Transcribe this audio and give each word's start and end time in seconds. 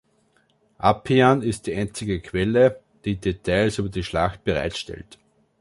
Appian 0.79 1.43
ist 1.43 1.67
die 1.67 1.75
einzige 1.75 2.21
Quelle, 2.21 2.79
die 3.05 3.17
Details 3.17 3.77
über 3.77 3.89
die 3.89 4.03
Schlacht 4.03 4.43
bereitstellt. 4.43 5.19